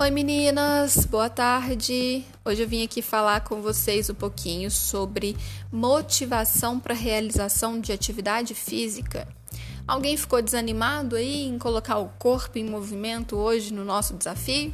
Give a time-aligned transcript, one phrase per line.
[0.00, 2.24] Oi meninas, boa tarde.
[2.44, 5.36] Hoje eu vim aqui falar com vocês um pouquinho sobre
[5.72, 9.26] motivação para realização de atividade física.
[9.88, 14.72] Alguém ficou desanimado aí em colocar o corpo em movimento hoje no nosso desafio?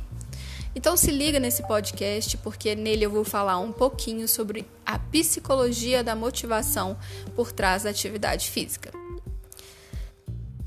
[0.76, 6.04] Então se liga nesse podcast porque nele eu vou falar um pouquinho sobre a psicologia
[6.04, 6.98] da motivação
[7.34, 8.90] por trás da atividade física.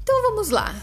[0.01, 0.73] Então vamos lá.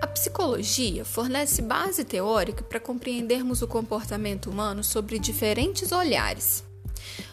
[0.00, 6.62] A psicologia fornece base teórica para compreendermos o comportamento humano sobre diferentes olhares.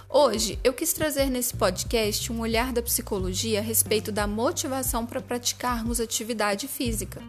[0.10, 5.22] Hoje eu quis trazer nesse podcast um olhar da psicologia a respeito da motivação para
[5.22, 7.22] praticarmos atividade física.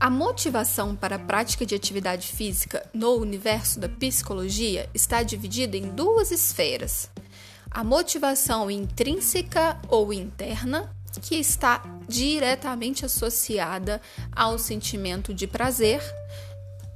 [0.00, 5.88] A motivação para a prática de atividade física no universo da psicologia está dividida em
[5.88, 7.08] duas esferas:
[7.70, 10.92] a motivação intrínseca ou interna
[11.24, 13.98] que está diretamente associada
[14.30, 16.02] ao sentimento de prazer.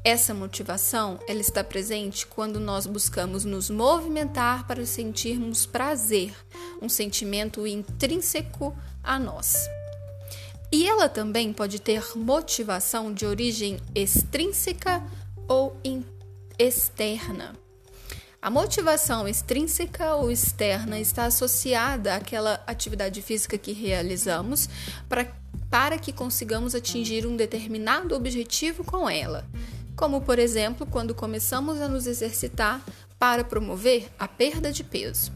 [0.05, 6.34] Essa motivação, ela está presente quando nós buscamos nos movimentar para sentirmos prazer,
[6.80, 9.66] um sentimento intrínseco a nós.
[10.70, 15.03] E ela também pode ter motivação de origem extrínseca
[15.48, 15.75] ou
[16.58, 17.55] externa.
[18.41, 24.69] A motivação extrínseca ou externa está associada àquela atividade física que realizamos
[25.08, 25.27] para,
[25.69, 29.44] para que consigamos atingir um determinado objetivo com ela,
[29.97, 32.81] como, por exemplo, quando começamos a nos exercitar
[33.19, 35.33] para promover a perda de peso.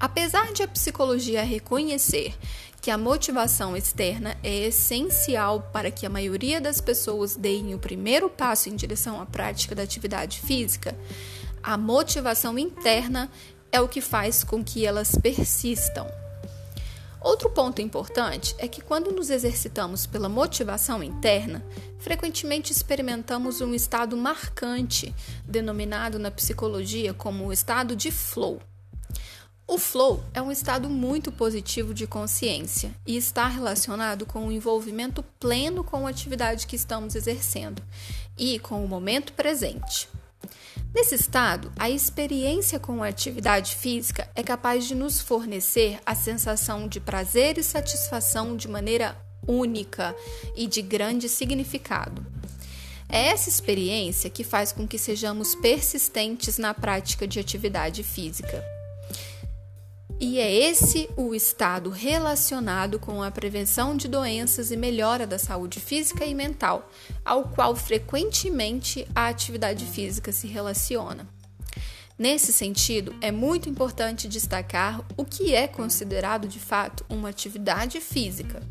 [0.00, 2.34] Apesar de a psicologia reconhecer
[2.82, 8.28] que a motivação externa é essencial para que a maioria das pessoas deem o primeiro
[8.28, 10.94] passo em direção à prática da atividade física,
[11.64, 13.30] a motivação interna
[13.72, 16.06] é o que faz com que elas persistam.
[17.22, 21.64] Outro ponto importante é que quando nos exercitamos pela motivação interna,
[21.98, 25.14] frequentemente experimentamos um estado marcante,
[25.46, 28.60] denominado na psicologia como o estado de flow.
[29.66, 35.22] O flow é um estado muito positivo de consciência e está relacionado com o envolvimento
[35.40, 37.82] pleno com a atividade que estamos exercendo
[38.36, 40.06] e com o momento presente.
[40.94, 46.86] Nesse estado, a experiência com a atividade física é capaz de nos fornecer a sensação
[46.86, 50.14] de prazer e satisfação de maneira única
[50.54, 52.24] e de grande significado.
[53.08, 58.73] É essa experiência que faz com que sejamos persistentes na prática de atividade física.
[60.20, 65.80] E é esse o estado relacionado com a prevenção de doenças e melhora da saúde
[65.80, 66.88] física e mental,
[67.24, 71.26] ao qual frequentemente a atividade física se relaciona.
[72.16, 78.62] Nesse sentido, é muito importante destacar o que é considerado de fato uma atividade física.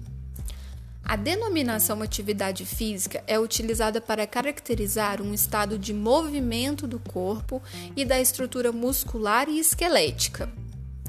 [1.03, 7.61] A denominação atividade física é utilizada para caracterizar um estado de movimento do corpo
[7.97, 10.49] e da estrutura muscular e esquelética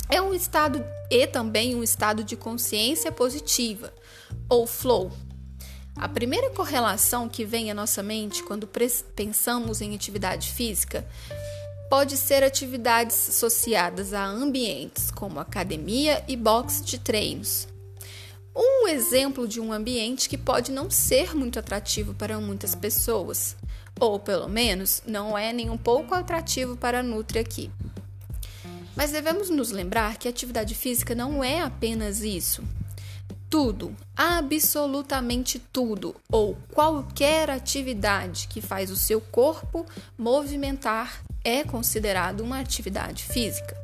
[0.08, 3.92] é um estado e também um estado de consciência positiva,
[4.48, 5.10] ou flow.
[5.96, 8.68] A primeira correlação que vem à nossa mente quando
[9.14, 11.06] pensamos em atividade física
[11.88, 17.68] pode ser atividades associadas a ambientes como academia e box de treinos.
[18.56, 23.56] Um exemplo de um ambiente que pode não ser muito atrativo para muitas pessoas,
[23.98, 27.70] ou pelo menos não é nem um pouco atrativo para a Nutri aqui.
[28.96, 32.62] Mas devemos nos lembrar que a atividade física não é apenas isso.
[33.50, 39.86] Tudo, absolutamente tudo, ou qualquer atividade que faz o seu corpo
[40.18, 43.76] movimentar é considerado uma atividade física.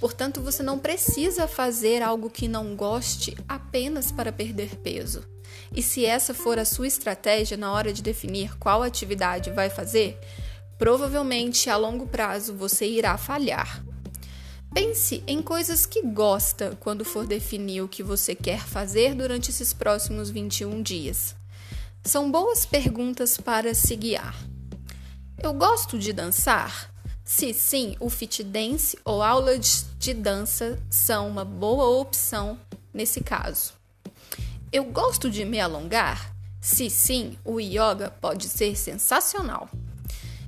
[0.00, 5.24] Portanto, você não precisa fazer algo que não goste apenas para perder peso.
[5.74, 10.18] E se essa for a sua estratégia na hora de definir qual atividade vai fazer,
[10.78, 13.82] provavelmente a longo prazo você irá falhar.
[14.76, 19.72] Pense em coisas que gosta quando for definir o que você quer fazer durante esses
[19.72, 21.34] próximos 21 dias.
[22.04, 24.36] São boas perguntas para se guiar.
[25.42, 26.92] Eu gosto de dançar?
[27.24, 32.60] Se sim, o fit dance ou aula de dança são uma boa opção
[32.92, 33.72] nesse caso.
[34.70, 36.36] Eu gosto de me alongar?
[36.60, 39.70] Se sim, o yoga pode ser sensacional.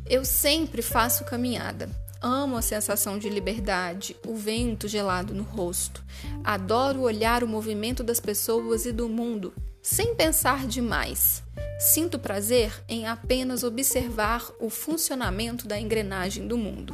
[0.04, 1.88] Eu sempre faço caminhada.
[2.20, 6.05] Amo a sensação de liberdade, o vento gelado no rosto.
[6.43, 11.44] Adoro olhar o movimento das pessoas e do mundo, sem pensar demais.
[11.79, 16.93] Sinto prazer em apenas observar o funcionamento da engrenagem do mundo.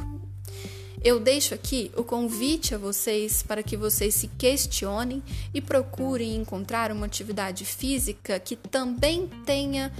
[1.03, 5.23] Eu deixo aqui o convite a vocês para que vocês se questionem
[5.53, 9.91] e procurem encontrar uma atividade física que também tenha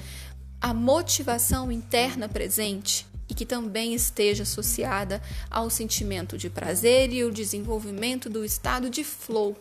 [0.61, 7.31] a motivação interna presente e que também esteja associada ao sentimento de prazer e o
[7.31, 9.57] desenvolvimento do estado de flow.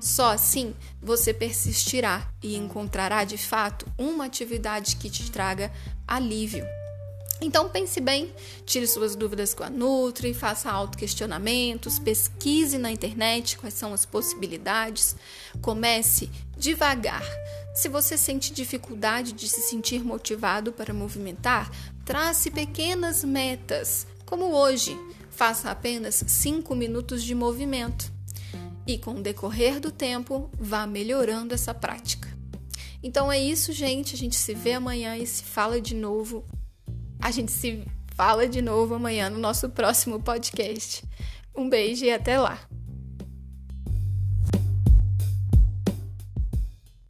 [0.00, 5.72] Só assim você persistirá e encontrará de fato uma atividade que te traga
[6.06, 6.64] alívio.
[7.40, 8.32] Então pense bem,
[8.64, 15.16] tire suas dúvidas com a Nutri, faça autoquestionamentos, pesquise na internet quais são as possibilidades,
[15.60, 17.24] comece devagar.
[17.74, 21.70] Se você sente dificuldade de se sentir motivado para movimentar,
[22.04, 24.96] trace pequenas metas, como hoje.
[25.30, 28.12] Faça apenas 5 minutos de movimento.
[28.86, 32.28] E com o decorrer do tempo, vá melhorando essa prática.
[33.02, 34.14] Então é isso, gente.
[34.14, 36.44] A gente se vê amanhã e se fala de novo.
[37.24, 37.82] A gente se
[38.14, 41.02] fala de novo amanhã no nosso próximo podcast.
[41.56, 42.58] Um beijo e até lá!